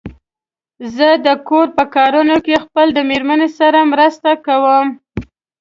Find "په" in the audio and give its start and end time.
1.77-1.83